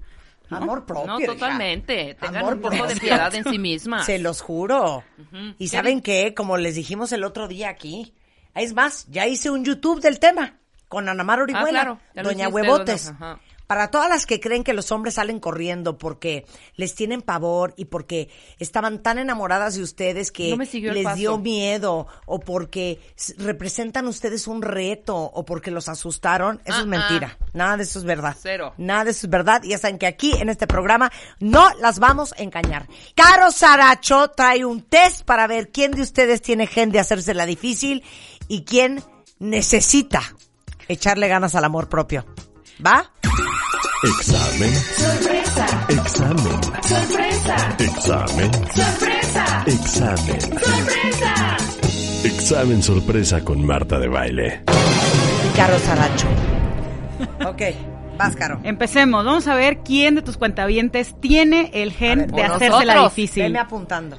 [0.51, 0.57] ¿No?
[0.57, 1.07] Amor propio.
[1.07, 1.33] No, hija.
[1.33, 2.15] totalmente.
[2.15, 3.01] Tengan Amor un poco de propio.
[3.01, 4.07] piedad en sí mismas.
[4.07, 5.03] Se los juro.
[5.59, 8.15] Y saben qué, como les dijimos el otro día aquí,
[8.55, 12.23] es más, ya hice un YouTube del tema con Ana Mar Orihuela, Ah, claro, lo
[12.23, 13.41] Doña hiciste, Huevotes, doña-.
[13.75, 17.87] Para todas las que creen que los hombres salen corriendo porque les tienen pavor y
[17.87, 18.29] porque
[18.61, 20.59] estaban tan enamoradas de ustedes que No
[20.93, 21.17] les paso.
[21.17, 23.01] dio miedo o porque
[23.37, 27.37] representan ustedes un reto o porque los asustaron, eso Ah, es mentira.
[27.53, 28.37] Nada de eso es verdad.
[28.41, 28.75] Cero.
[28.79, 29.61] Nada de eso es verdad.
[29.65, 31.11] Y ya saben que aquí en este programa
[31.41, 32.87] no las vamos a engañar.
[33.17, 37.45] Caro Saracho trae un test para ver quién de ustedes tiene gen de hacerse la
[37.45, 38.05] difícil
[38.47, 39.03] y quién
[39.41, 40.23] necesita
[40.87, 42.25] echarle ganas al amor propio.
[42.85, 43.11] ¿Va?
[44.05, 44.75] Examen.
[44.75, 45.87] Sorpresa.
[45.89, 46.63] Examen.
[46.83, 47.77] Sorpresa.
[47.79, 48.53] Examen.
[48.53, 49.65] Sorpresa.
[49.67, 50.41] Examen.
[50.41, 51.57] Sorpresa.
[52.25, 54.63] Examen sorpresa con Marta de baile.
[55.57, 56.27] Caro Saracho.
[57.47, 57.63] Ok,
[58.19, 58.61] vas, Caro.
[58.63, 59.25] Empecemos.
[59.25, 62.95] Vamos a ver quién de tus cuentavientes tiene el gen ver, de por hacerse la
[62.95, 63.17] nosotros.
[63.17, 63.43] difícil.
[63.45, 64.19] Veme apuntando.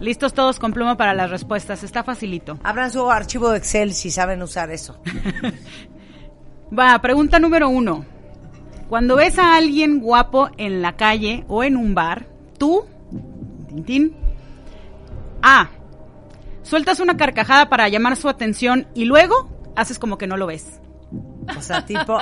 [0.00, 1.82] Listos todos con pluma para las respuestas.
[1.82, 2.58] Está facilito.
[2.62, 5.00] Abran su archivo de Excel si saben usar eso.
[6.78, 8.11] Va, pregunta número uno.
[8.92, 12.26] Cuando ves a alguien guapo en la calle o en un bar,
[12.58, 12.84] tú,
[13.66, 14.14] Tintín,
[15.40, 15.70] A.
[16.62, 20.78] Sueltas una carcajada para llamar su atención y luego haces como que no lo ves.
[21.56, 22.18] O sea, tipo,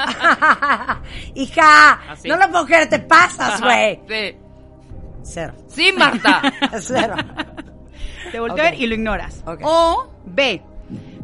[1.34, 2.28] hija, Así.
[2.28, 3.98] no lo puedo creer, te pasas, güey.
[4.08, 4.36] Sí.
[5.24, 5.54] Cero.
[5.66, 6.40] Sí, Marta.
[6.78, 7.16] Cero.
[8.30, 8.60] Te voltea Ok.
[8.60, 9.42] a ver y lo ignoras.
[9.64, 10.62] O B.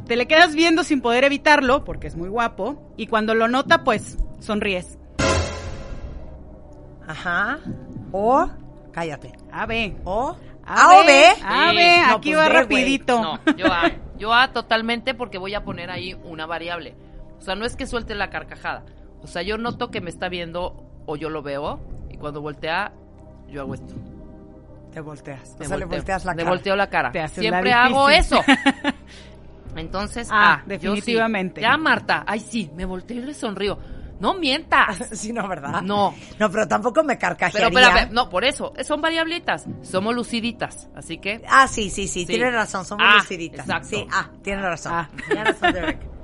[0.09, 3.85] Te le quedas viendo sin poder evitarlo porque es muy guapo y cuando lo nota,
[3.85, 4.99] pues sonríes.
[7.07, 7.59] Ajá.
[8.13, 8.49] O,
[8.93, 9.33] cállate.
[9.53, 9.97] A, B.
[10.05, 11.27] O, A, A o B.
[11.45, 11.77] A, Sí.
[11.77, 12.01] B.
[12.09, 13.21] No, Aquí pues va B, rapidito.
[13.23, 13.91] No, yo A.
[14.19, 16.95] Yo A totalmente porque voy a poner ahí una variable.
[17.39, 18.85] O sea, no es que suelte la carcajada.
[19.23, 22.93] O sea, yo noto que me está viendo o yo lo veo y cuando voltea,
[23.49, 23.95] yo hago esto.
[24.93, 25.55] Te volteas.
[25.59, 26.51] Me o sea, le volteas la Le cara.
[26.51, 27.13] volteo la cara.
[27.13, 28.41] Te haces Siempre la hago eso.
[29.77, 30.59] Entonces, Ah, A.
[30.61, 30.69] yo sí.
[30.87, 31.61] definitivamente.
[31.61, 32.25] Ya, Marta.
[32.27, 33.79] Ay, sí, me volteo y le sonrío.
[34.21, 34.97] No mientas.
[35.13, 35.83] Sí, no, ¿verdad?
[35.83, 36.15] No.
[36.39, 37.71] No, pero tampoco me carcajearía.
[37.71, 39.67] pero, pero, no, por eso, son variablitas.
[39.83, 41.43] Somos luciditas, así que...
[41.49, 42.27] Ah, sí, sí, sí, Sí.
[42.27, 43.61] tienes razón, somos Ah, luciditas.
[43.67, 43.89] exacto.
[43.89, 44.93] Sí, ah, tienes razón.
[44.95, 45.09] Ah.
[45.27, 45.99] Tienes razón, Derek.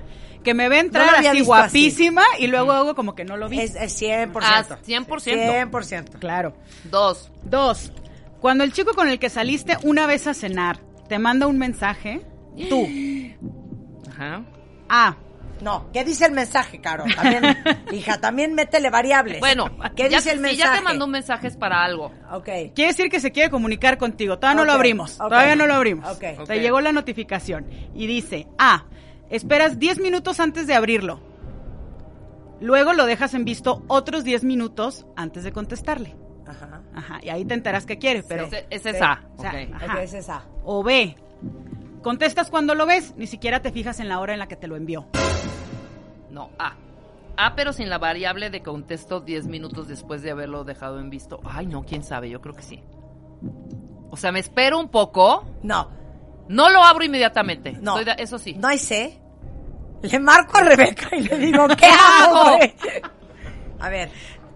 [0.42, 3.61] Que me ve entrar No así guapísima y luego hago como que no lo vi.
[3.61, 4.40] Es, es 100%.
[4.42, 5.70] Ah, 100%.
[5.70, 6.18] 100%.
[6.18, 6.55] Claro.
[6.90, 7.31] Dos.
[7.44, 7.92] Dos.
[8.40, 12.22] Cuando el chico con el que saliste una vez a cenar te manda un mensaje,
[12.68, 12.88] tú,
[14.11, 14.42] Ajá.
[14.88, 15.16] A.
[15.62, 17.05] No, ¿qué dice el mensaje, Caro?
[17.14, 17.57] También,
[17.92, 19.38] hija, también métele variables.
[19.40, 20.57] Bueno, ¿qué ya- dice el si mensaje?
[20.59, 22.12] ya te mandó un mensaje es para algo.
[22.33, 22.48] Ok.
[22.75, 24.38] Quiere decir que se quiere comunicar contigo.
[24.38, 25.16] Todavía no lo abrimos.
[25.18, 26.11] Todavía no lo abrimos.
[26.16, 26.44] Ok.
[26.46, 28.87] Te llegó la notificación y dice, A.
[29.31, 31.20] Esperas 10 minutos antes de abrirlo.
[32.61, 36.14] Luego lo dejas en visto otros 10 minutos antes de contestarle.
[36.46, 36.83] Ajá.
[36.94, 37.18] Ajá.
[37.22, 38.44] Y ahí te enteras que quiere, pero...
[38.44, 38.96] Ese, ese Sí.
[38.96, 39.22] es A.
[39.37, 39.53] O sea.
[39.75, 40.03] Ajá.
[40.03, 40.44] Es esa.
[40.64, 41.16] O B.
[42.03, 44.67] Contestas cuando lo ves, ni siquiera te fijas en la hora en la que te
[44.67, 45.07] lo envió.
[46.31, 46.75] No, A.
[47.37, 51.41] A, pero sin la variable de contesto 10 minutos después de haberlo dejado en visto.
[51.45, 52.83] Ay, no, quién sabe, yo creo que sí.
[54.11, 55.45] O sea, me espero un poco.
[55.62, 55.88] No,
[56.49, 57.73] No lo abro inmediatamente.
[57.81, 57.99] no.
[57.99, 58.55] Estoy de- eso sí.
[58.55, 59.19] No hay C.
[60.03, 61.87] Le marco a Rebeca y le digo, ¿qué ¿Qué
[62.23, 62.59] hago?
[63.81, 64.11] A ver,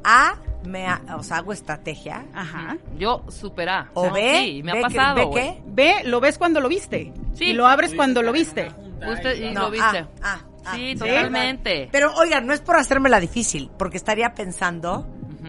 [0.05, 0.35] A,
[0.67, 2.25] me ha- o sea, hago estrategia.
[2.35, 2.77] Ajá.
[2.99, 3.91] Yo super A.
[3.95, 5.15] O B, Sí, me ha B, pasado.
[5.17, 5.45] ¿B güey.
[5.55, 5.63] qué?
[5.67, 7.13] B, lo ves cuando lo viste.
[7.35, 7.47] Sí.
[7.47, 8.69] Y lo abres cuando lo viste.
[9.11, 9.99] Usted y No, lo viste.
[9.99, 10.75] A, A, A.
[10.75, 11.89] Sí, totalmente.
[11.93, 15.07] Pero, oigan, no es por hacérmela difícil, porque estaría pensando,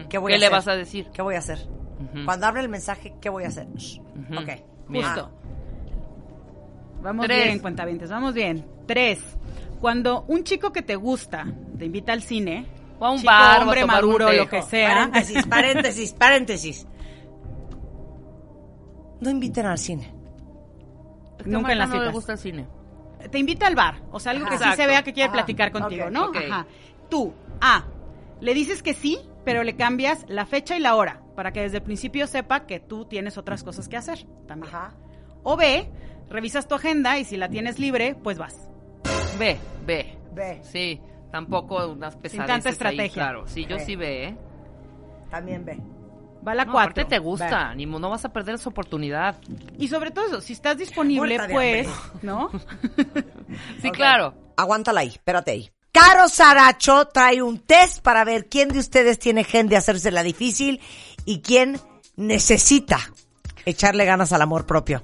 [0.08, 0.56] ¿qué voy ¿Qué a le hacer?
[0.58, 1.08] vas a decir?
[1.12, 1.58] ¿Qué voy a hacer?
[2.24, 3.66] Cuando abre el mensaje, ¿qué voy a hacer?
[3.66, 4.38] Ujú.
[4.40, 4.48] Ok.
[4.88, 5.04] Bien.
[5.04, 5.30] Justo.
[7.02, 7.44] Vamos Tres.
[7.44, 8.64] bien, cuentavientes, vamos bien.
[8.86, 9.20] Tres.
[9.80, 11.46] Cuando un chico que te gusta
[11.78, 12.66] te invita al cine,
[12.98, 16.12] O a un chico, bar, o a hombre, tomar maduro, lo que sea, Paréntesis, paréntesis,
[16.14, 16.86] paréntesis.
[19.20, 20.12] No inviten al cine.
[21.38, 22.14] Es que a Nunca en las no le citas.
[22.14, 22.66] gusta el cine.
[23.30, 25.72] te invita al bar, o sea, algo que sí se vea que quiere Ajá, platicar
[25.72, 26.30] contigo, ¿no?
[26.34, 26.66] Ajá.
[27.08, 27.84] Tú, A,
[28.40, 31.78] le dices que sí, pero le cambias la fecha y la hora para que desde
[31.78, 34.74] el principio sepa que tú tienes otras cosas que hacer también.
[34.74, 34.94] Ajá.
[35.42, 35.88] O B,
[36.28, 38.68] revisas tu agenda y si la tienes libre, pues vas.
[39.38, 39.56] Ve,
[39.86, 40.16] ve.
[40.32, 40.60] Ve.
[40.62, 43.12] Sí, tampoco unas pesadeces tanta ahí, estrategia.
[43.12, 43.44] claro.
[43.46, 43.84] Sí, yo Ve.
[43.84, 44.36] sí ve, ¿eh?
[45.30, 45.78] También ve.
[46.46, 46.90] Va la No, 4.
[47.02, 49.36] aparte te gusta, ni mo- no vas a perder esa oportunidad.
[49.78, 51.88] Y sobre todo eso, si estás disponible, Muerta pues.
[52.22, 52.50] ¿no?
[53.82, 54.34] Sí, claro.
[54.56, 55.70] Aguántala ahí, espérate ahí.
[55.92, 60.22] Caro Saracho trae un test para ver quién de ustedes tiene gen de hacerse la
[60.22, 60.80] difícil
[61.24, 61.80] y quién
[62.16, 62.98] necesita
[63.64, 65.02] echarle ganas al amor propio.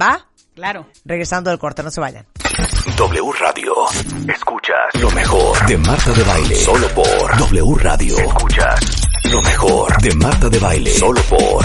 [0.00, 0.26] ¿Va?
[0.54, 0.86] Claro.
[1.04, 2.26] Regresando del corte, no se vayan.
[2.94, 3.74] W Radio.
[4.32, 6.54] Escuchas lo mejor de Marta de Baile.
[6.54, 8.16] Solo por W Radio.
[8.18, 8.80] Escuchas
[9.24, 10.90] lo mejor de Marta de Baile.
[10.94, 11.64] Solo por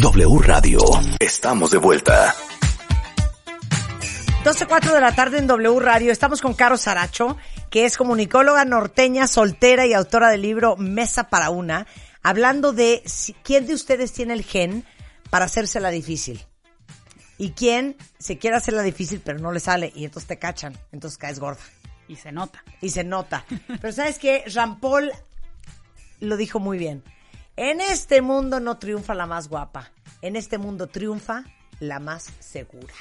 [0.00, 0.80] W Radio.
[1.20, 2.34] Estamos de vuelta.
[4.44, 6.10] 12.04 de la tarde en W Radio.
[6.10, 7.36] Estamos con Caro Saracho,
[7.70, 11.86] que es comunicóloga norteña, soltera y autora del libro Mesa para una,
[12.22, 14.84] hablando de si- quién de ustedes tiene el gen
[15.28, 16.44] para hacérsela difícil.
[17.40, 21.16] Y quién se quiere hacerla difícil pero no le sale y entonces te cachan, entonces
[21.16, 21.62] caes gorda.
[22.06, 22.62] Y se nota.
[22.82, 23.46] Y se nota.
[23.80, 24.20] Pero ¿sabes?
[24.20, 25.10] Jean Paul
[26.18, 27.02] lo dijo muy bien.
[27.56, 29.90] En este mundo no triunfa la más guapa.
[30.20, 31.44] En este mundo triunfa
[31.78, 32.92] la más segura.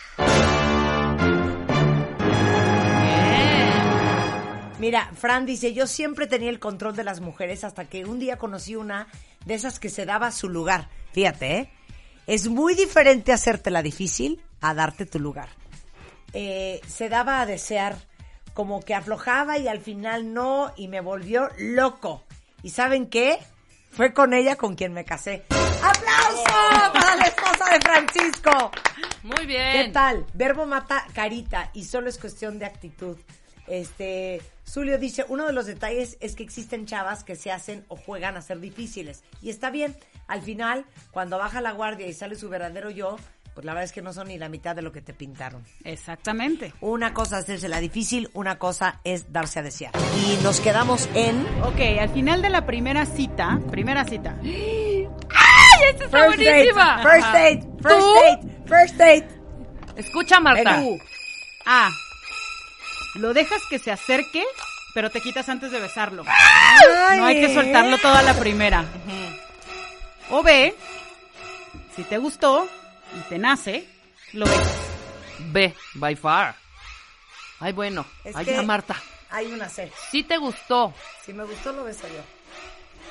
[4.80, 8.38] Mira, Fran dice, yo siempre tenía el control de las mujeres hasta que un día
[8.38, 9.08] conocí una
[9.46, 10.88] de esas que se daba su lugar.
[11.12, 11.72] Fíjate, ¿eh?
[12.28, 15.50] Es muy diferente hacértela difícil a darte tu lugar.
[16.34, 17.98] Eh, se daba a desear,
[18.54, 22.24] como que aflojaba y al final no, y me volvió loco.
[22.62, 23.40] ¿Y saben qué?
[23.92, 25.46] Fue con ella con quien me casé.
[25.50, 28.72] ¡Aplauso para la esposa de Francisco!
[29.24, 29.72] Muy bien.
[29.72, 30.26] ¿Qué tal?
[30.34, 33.18] Verbo mata carita y solo es cuestión de actitud.
[33.68, 37.96] Este, Zulio dice, uno de los detalles es que existen chavas que se hacen o
[37.96, 39.24] juegan a ser difíciles.
[39.42, 39.96] Y está bien,
[40.28, 43.18] al final, cuando baja la guardia y sale su verdadero yo,
[43.56, 45.66] pues la verdad es que no son ni la mitad de lo que te pintaron.
[45.84, 46.72] Exactamente.
[46.82, 49.92] Una cosa es hacerse la difícil, una cosa es darse a desear.
[50.24, 51.48] Y nos quedamos en...
[51.64, 54.36] Ok, al final de la primera cita, primera cita.
[54.44, 57.02] ¡Esta está First date, buenísima!
[57.02, 57.34] first Ajá.
[57.34, 58.14] date, first ¿Tú?
[58.14, 59.28] date, first date.
[59.96, 60.78] Escucha, Marta.
[60.78, 61.04] Venga.
[61.66, 61.90] A.
[63.16, 64.44] Lo dejas que se acerque,
[64.94, 66.24] pero te quitas antes de besarlo.
[66.24, 68.86] No hay que soltarlo toda la primera.
[70.30, 70.76] O B.
[71.96, 72.68] Si te gustó
[73.18, 73.88] y te nace,
[74.34, 74.78] lo besas.
[75.52, 76.56] B, by far.
[77.60, 78.06] Ay, bueno.
[78.24, 78.96] Es Ay, que- ya, Marta.
[79.32, 79.92] Hay una C.
[80.12, 80.94] Sí te gustó.
[81.26, 82.22] Si me gustó, lo beso yo.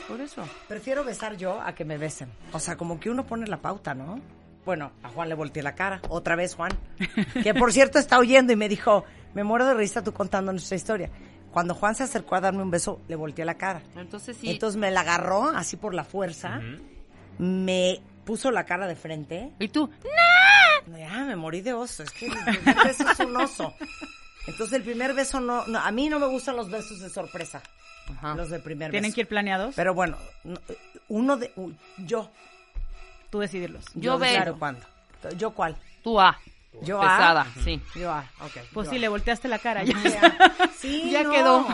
[0.08, 0.48] Por eso.
[0.66, 2.32] Prefiero besar yo a que me besen.
[2.52, 4.20] O sea, como que uno pone la pauta, ¿no?
[4.68, 6.02] Bueno, a Juan le volteé la cara.
[6.10, 6.70] Otra vez, Juan.
[7.42, 9.02] Que por cierto está oyendo y me dijo,
[9.32, 11.08] me muero de risa tú contando nuestra historia.
[11.50, 13.80] Cuando Juan se acercó a darme un beso, le volteé la cara.
[13.96, 14.50] Entonces sí.
[14.50, 16.60] Entonces me la agarró así por la fuerza,
[17.38, 19.52] me puso la cara de frente.
[19.58, 19.88] ¿Y tú?
[20.98, 22.02] Ya, me morí de oso.
[22.02, 23.72] Es que el primer beso es un oso.
[24.48, 27.62] Entonces el primer beso no, no- a mí no me gustan los besos de sorpresa.
[28.18, 28.34] Ajá.
[28.34, 29.14] Los del primer Tienen beso.
[29.14, 29.74] que ir planeados.
[29.76, 30.60] Pero bueno, no-
[31.08, 31.52] uno de
[32.04, 32.30] yo.
[33.30, 33.84] Tú decidirlos.
[33.94, 34.30] Yo B.
[34.30, 34.80] Claro, ¿cuándo?
[35.36, 35.76] ¿Yo cuál?
[36.02, 36.38] Tú A.
[36.82, 37.60] Yo Pesada, A.
[37.62, 37.80] sí.
[37.96, 38.52] Yo A, ok.
[38.72, 39.00] Pues yo sí, A.
[39.00, 39.82] le volteaste la cara.
[39.84, 39.94] Ya.
[40.02, 40.52] Ya.
[40.78, 41.30] Sí, Ya no.
[41.32, 41.66] quedó.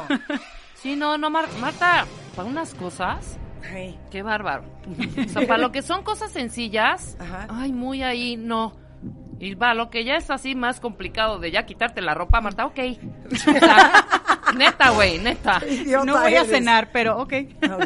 [0.75, 3.39] Sí, no, no, Mar- Marta, para unas cosas,
[3.73, 4.65] Ay, qué bárbaro.
[5.25, 7.47] O sea, para lo que son cosas sencillas, Ajá.
[7.51, 8.77] ay, muy ahí, no.
[9.41, 12.67] Y va, lo que ya es así más complicado de ya quitarte la ropa, Marta,
[12.67, 12.79] ok.
[13.33, 14.05] O sea,
[14.57, 15.61] neta, güey, neta.
[15.69, 17.33] idiota No voy a cenar, pero ok.
[17.73, 17.85] Ok.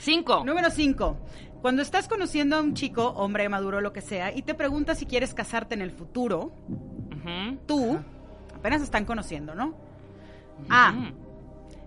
[0.00, 0.44] Cinco.
[0.44, 1.16] Número 5.
[1.60, 5.06] Cuando estás conociendo a un chico, hombre maduro, lo que sea, y te pregunta si
[5.06, 6.52] quieres casarte en el futuro,
[7.66, 7.98] tú,
[8.54, 9.74] apenas están conociendo, ¿no?
[10.68, 10.92] A.
[10.92, 11.20] Ujú.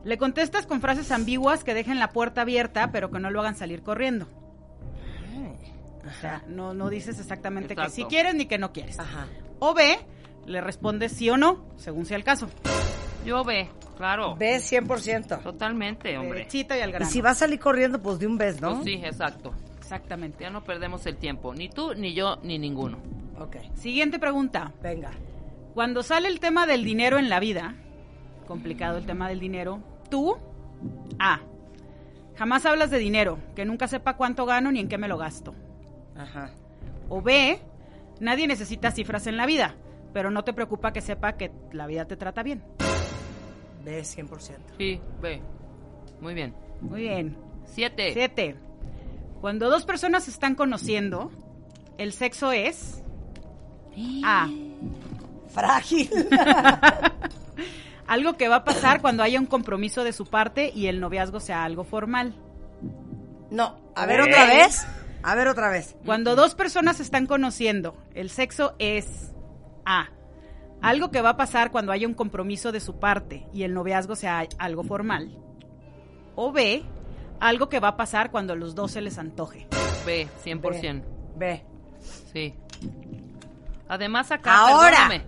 [0.03, 3.55] Le contestas con frases ambiguas que dejen la puerta abierta, pero que no lo hagan
[3.55, 4.27] salir corriendo.
[6.05, 8.99] O sea, no, no dices exactamente que sí quieres ni que no quieres.
[8.99, 9.27] Ajá.
[9.59, 9.97] O B,
[10.45, 12.49] le respondes sí o no, según sea el caso.
[13.25, 14.36] Yo ve, claro.
[14.36, 15.41] Ve 100%.
[15.41, 16.39] Totalmente, hombre.
[16.39, 18.71] Derechito y al Y si va a salir corriendo, pues de un beso, ¿no?
[18.75, 19.53] Pues sí, exacto.
[19.77, 20.43] Exactamente.
[20.43, 21.53] Ya no perdemos el tiempo.
[21.53, 22.97] Ni tú, ni yo, ni ninguno.
[23.39, 24.71] Ok, Siguiente pregunta.
[24.81, 25.12] venga.
[25.73, 27.75] Cuando sale el tema del dinero en la vida,
[28.47, 30.38] complicado el tema del dinero, tú,
[31.17, 31.39] A,
[32.36, 35.55] jamás hablas de dinero, que nunca sepa cuánto gano ni en qué me lo gasto.
[36.15, 36.51] Ajá.
[37.09, 37.59] O B,
[38.19, 39.75] nadie necesita cifras en la vida,
[40.13, 42.63] pero no te preocupa que sepa que la vida te trata bien.
[43.84, 44.58] Ve 100%.
[44.78, 45.41] Sí, ve.
[46.22, 46.54] Muy bien.
[46.82, 47.38] Muy bien.
[47.65, 48.13] Siete.
[48.13, 48.56] Siete.
[49.41, 51.32] Cuando dos personas se están conociendo,
[51.98, 53.04] el sexo es
[54.24, 54.50] A.
[55.50, 56.10] Frágil.
[58.08, 61.39] Algo que va a pasar cuando haya un compromiso de su parte y el noviazgo
[61.39, 62.34] sea algo formal.
[63.50, 64.86] No, a ver otra vez.
[65.24, 65.96] A ver otra vez.
[66.06, 69.32] Cuando dos personas se están conociendo, el sexo es
[69.86, 70.10] A.
[70.84, 74.17] Algo que va a pasar cuando haya un compromiso de su parte y el noviazgo
[74.17, 75.32] sea algo formal.
[76.36, 76.84] O B.
[77.39, 79.65] Algo que va a pasar cuando a los dos se les antoje.
[80.06, 81.04] Ve, 100%.
[81.38, 81.63] Ve.
[82.34, 82.54] Sí.
[83.88, 85.08] Además acá, Ahora.
[85.08, 85.26] perdóname.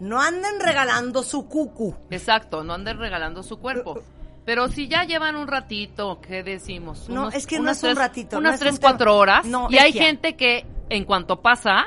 [0.00, 1.94] No anden regalando su cucu.
[2.10, 4.02] Exacto, no anden regalando su cuerpo.
[4.44, 7.08] Pero si ya llevan un ratito, ¿qué decimos?
[7.08, 9.46] No, es que no es un ratito, no Unas es tres, un cuatro horas.
[9.46, 11.86] No, y hay gente que en cuanto pasa,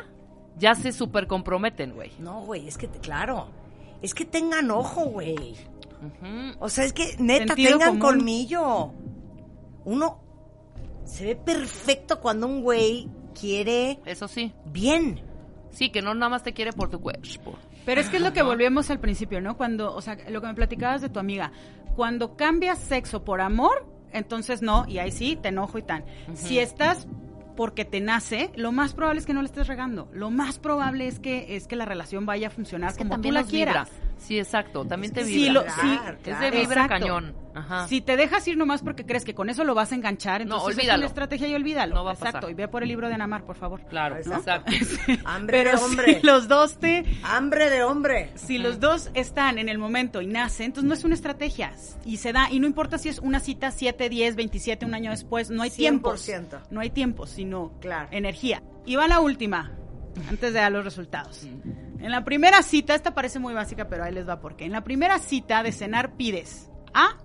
[0.60, 2.12] ya se super comprometen, güey.
[2.19, 3.48] No, güey, es que, te- claro.
[4.02, 5.56] Es que tengan ojo, güey.
[6.60, 8.00] O sea, es que neta, Sentido tengan común.
[8.17, 8.91] colmillo.
[9.86, 10.19] Uno
[11.06, 14.54] se ve perfecto cuando un güey quiere Eso sí.
[14.65, 15.22] bien.
[15.72, 17.56] Sí, que no nada más te quiere por tu cuerpo.
[17.86, 19.58] Pero es que es lo que volvíamos al principio, ¿no?
[19.58, 21.52] Cuando, o sea, lo que me platicabas de tu amiga,
[21.95, 26.06] cuando cambias sexo por amor, entonces no, y ahí sí, te enojo y tan.
[26.34, 27.08] Si estás
[27.60, 30.08] porque te nace, lo más probable es que no le estés regando.
[30.13, 33.19] Lo más probable es que es que la relación vaya a funcionar Es que como
[33.19, 33.89] tú la quieras.
[34.19, 34.86] Sí, exacto.
[34.86, 35.53] También te Sí, vibra.
[35.53, 36.17] lo- sí, claro.
[36.23, 36.89] Es de vibra Exacto.
[36.89, 37.36] cañón.
[37.55, 37.88] Ajá.
[37.88, 40.55] Si te dejas ir nomás porque crees que con eso lo vas a enganchar, No,
[40.58, 40.99] entonces es olvídalo.
[40.99, 41.95] una estrategia y olvídalo.
[41.95, 42.51] No va a Exacto, pasar.
[42.51, 43.82] y ve por el libro de Anamar, por favor.
[43.89, 44.71] Claro, Exacto.
[44.71, 45.13] exacto.
[45.25, 46.19] Hambre Pero de hombre.
[46.21, 48.29] si los dos te Hambre de hombre.
[48.36, 51.73] si los dos están en el momento y nacen, entonces no es una estrategia.
[52.05, 55.10] Y se da, y no importa si es una cita 7, 10, 27, un año
[55.12, 56.21] después, no hay tiempos.
[56.29, 56.60] 100%.
[56.69, 58.10] No hay tiempos, sino Claro.
[58.12, 58.62] energía.
[58.86, 59.71] Y va la última,
[60.29, 61.47] antes de dar los resultados.
[61.99, 64.65] En la primera cita, esta parece muy básica, pero ahí les va porque.
[64.65, 67.17] En la primera cita de cenar pides A,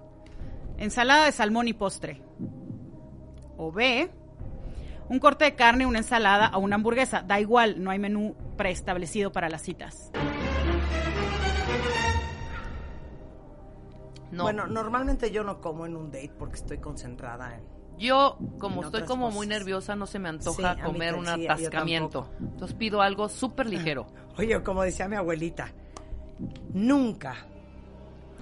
[0.79, 2.23] ensalada de salmón y postre.
[3.57, 4.11] O B,
[5.09, 7.23] un corte de carne, una ensalada o una hamburguesa.
[7.23, 10.11] Da igual, no hay menú preestablecido para las citas.
[14.33, 14.43] No.
[14.43, 17.74] Bueno, normalmente yo no como en un date porque estoy concentrada en...
[17.99, 19.37] Yo, como estoy como cosas.
[19.37, 22.29] muy nerviosa, no se me Sí, antoja comer un sí, atascamiento.
[22.41, 24.07] Entonces pido algo súper ligero.
[24.39, 25.69] Oye, como decía mi abuelita,
[26.73, 27.37] nunca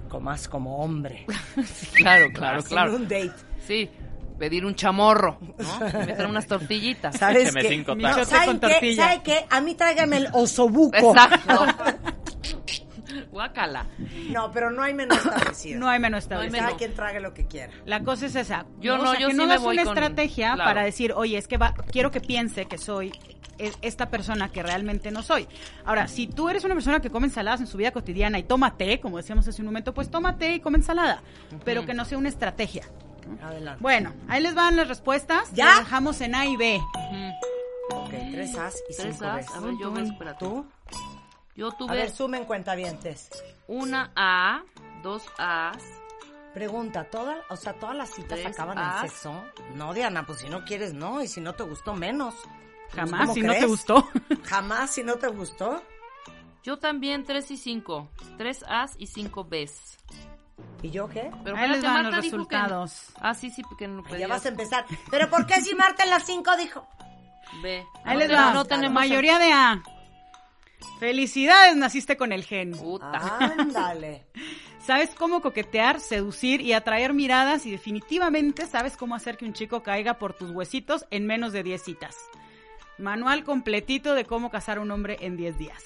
[0.09, 1.25] comas como hombre.
[1.95, 2.95] claro, claro, en claro.
[2.95, 3.33] un date.
[3.65, 3.89] Sí,
[4.37, 5.87] pedir un chamorro, ¿no?
[6.03, 7.17] Y meter unas tortillitas.
[7.17, 7.69] ¿Sabes qué?
[7.69, 9.03] cinco tortilla.
[9.03, 9.45] ¿Sabe qué?
[9.49, 10.95] A mí tráigame el osobuco.
[10.97, 11.65] Exacto.
[13.33, 13.87] Guácala.
[14.29, 15.79] No, pero no hay menú establecido.
[15.79, 16.63] No hay menú No hay establecido.
[16.65, 17.73] Cada quien trague lo que quiera.
[17.85, 18.65] La cosa es esa.
[18.79, 20.69] Yo no, sea, yo que sí no me voy una con- estrategia claro.
[20.69, 23.11] para decir, oye, es que va, quiero que piense que soy
[23.57, 25.47] e- esta persona que realmente no soy.
[25.83, 28.77] Ahora, si tú eres una persona que come ensaladas en su vida cotidiana y toma
[28.77, 31.21] té, como decíamos hace un momento, pues toma té y come ensalada,
[31.65, 32.83] pero que no sea una estrategia.
[33.41, 33.81] Adelante.
[33.81, 35.51] Bueno, ahí les van las respuestas.
[35.53, 35.65] ¿Ya?
[35.65, 36.79] Las dejamos en A y B.
[37.91, 39.55] Ok, tres As y Tres cinco As, Bs.
[39.55, 39.93] a ver, yo.
[40.39, 40.65] ¿Tú?
[41.55, 43.29] Yo A tuve ver, sumen cuentavientes.
[43.67, 44.63] una A,
[45.03, 45.77] dos As.
[46.53, 49.03] Pregunta, ¿toda, o sea, ¿todas las citas Tres acaban As.
[49.03, 49.43] en sexo?
[49.73, 51.21] No, Diana, pues si no quieres, no.
[51.21, 52.35] Y si no te gustó, menos.
[52.95, 54.07] Jamás, ¿Cómo si no te gustó.
[54.43, 55.81] Jamás, si no te gustó.
[56.63, 58.07] Yo también tres y cinco.
[58.37, 59.97] Tres As y cinco Bs.
[60.83, 61.31] ¿Y yo qué?
[61.43, 63.05] Pero Ahí les van Marta los que- resultados.
[63.19, 64.85] Ah, sí, sí, porque no Ya vas a empezar.
[65.09, 66.87] ¿Pero por qué si Marta en las cinco dijo?
[67.63, 67.83] B.
[68.05, 68.53] Ahí No les va.
[68.53, 69.81] No tenemos Mayoría de A.
[70.99, 72.71] Felicidades, naciste con el gen.
[72.71, 73.37] Puta.
[73.39, 74.25] Ándale.
[74.85, 79.81] Sabes cómo coquetear, seducir y atraer miradas y definitivamente sabes cómo hacer que un chico
[79.81, 82.17] caiga por tus huesitos en menos de 10 citas.
[82.97, 85.81] Manual completito de cómo casar a un hombre en 10 días.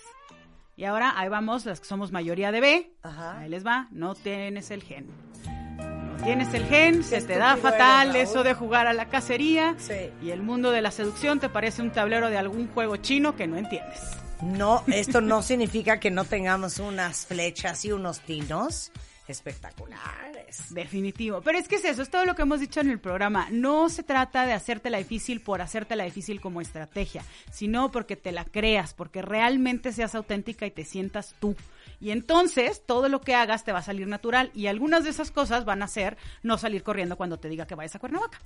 [0.76, 2.92] Y ahora ahí vamos, las que somos mayoría de B.
[3.04, 3.38] Ajá.
[3.38, 5.08] Ahí les va, no tienes el gen.
[5.46, 9.76] No tienes el gen, se te da fatal eso de jugar a la cacería.
[9.78, 10.10] Sí.
[10.24, 13.46] Y el mundo de la seducción te parece un tablero de algún juego chino que
[13.46, 14.18] no entiendes.
[14.42, 18.92] No, esto no significa que no tengamos unas flechas y unos tinos
[19.28, 20.74] espectaculares.
[20.74, 21.42] Definitivo.
[21.42, 23.48] Pero es que es eso, es todo lo que hemos dicho en el programa.
[23.52, 28.46] No se trata de hacértela difícil por hacértela difícil como estrategia, sino porque te la
[28.46, 31.56] creas, porque realmente seas auténtica y te sientas tú.
[32.00, 35.32] Y entonces todo lo que hagas te va a salir natural y algunas de esas
[35.32, 38.40] cosas van a ser no salir corriendo cuando te diga que vayas a Cuernavaca.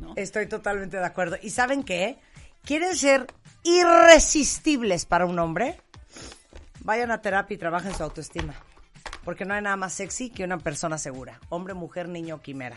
[0.00, 0.14] ¿no?
[0.16, 1.36] Estoy totalmente de acuerdo.
[1.42, 2.18] ¿Y saben qué?
[2.64, 3.26] ¿Quieren ser
[3.64, 5.80] irresistibles para un hombre?
[6.80, 8.54] Vayan a terapia y trabajen su autoestima.
[9.24, 11.40] Porque no hay nada más sexy que una persona segura.
[11.48, 12.76] Hombre, mujer, niño o quimera.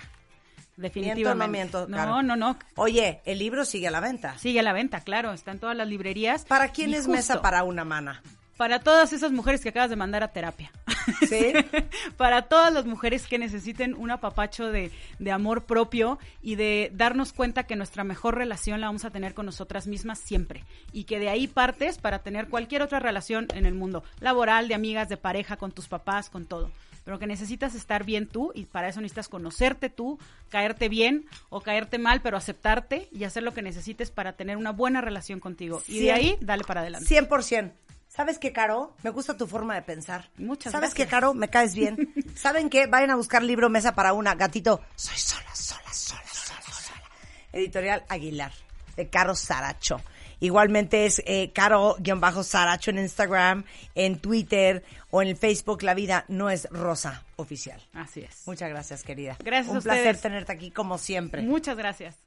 [0.76, 1.52] Definitivamente.
[1.52, 2.58] Miento no miento, no, no, no.
[2.76, 4.38] Oye, el libro sigue a la venta.
[4.38, 6.46] Sigue a la venta, claro, está en todas las librerías.
[6.46, 8.22] ¿Para quién Y es mesa para una mana?
[8.58, 10.72] Para todas esas mujeres que acabas de mandar a terapia.
[11.28, 11.54] ¿Sí?
[12.18, 17.34] para todas las mujeres que necesiten un apapacho de, de amor propio y de darnos
[17.34, 20.64] cuenta que nuestra mejor relación la vamos a tener con nosotras mismas siempre.
[20.92, 24.76] Y que de ahí partes para tener cualquier otra relación en el mundo, laboral, de
[24.76, 26.72] amigas, de pareja, con tus papás, con todo.
[27.04, 31.62] Pero que necesitas estar bien tú y para eso necesitas conocerte tú, caerte bien o
[31.62, 35.82] caerte mal, pero aceptarte y hacer lo que necesites para tener una buena relación contigo.
[35.88, 37.08] Y de ahí, dale para adelante.
[37.08, 37.72] 100%.
[38.14, 38.94] ¿Sabes qué, Caro?
[39.04, 40.30] Me gusta tu forma de pensar.
[40.38, 41.22] Muchas ¿Sabes qué, gracias.
[41.22, 41.34] Caro?
[41.34, 42.14] Me caes bien.
[42.36, 42.86] ¿Saben qué?
[42.86, 44.36] Vayan a buscar libro Mesa para una.
[44.36, 47.10] Gatito, soy sola, sola, sola, sola, sola.
[47.54, 48.52] Editorial Aguilar,
[48.98, 50.02] de Caro Saracho.
[50.42, 53.64] Igualmente es eh, Caro-Saracho en Instagram,
[53.96, 55.84] en Twitter o en el Facebook.
[55.84, 57.80] La vida no es rosa oficial.
[57.94, 58.46] Así es.
[58.46, 59.38] Muchas gracias, querida.
[59.42, 61.44] Gracias Un a placer tenerte aquí como siempre.
[61.44, 62.18] Muchas gracias.